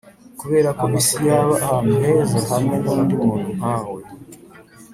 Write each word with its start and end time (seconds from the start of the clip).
kuberako 0.39 0.83
isi 0.99 1.17
yaba 1.29 1.55
ahantu 1.65 1.93
heza 2.03 2.39
hamwe 2.51 2.75
nundi 2.83 3.13
muntu 3.23 3.49
nkawe. 3.57 4.01